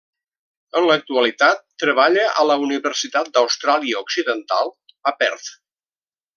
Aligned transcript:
En 0.79 0.87
l'actualitat 0.91 1.61
treballa 1.83 2.25
a 2.43 2.47
la 2.53 2.57
Universitat 2.69 3.31
d'Austràlia 3.37 4.03
Occidental 4.07 4.75
a 5.13 5.17
Perth. 5.23 5.55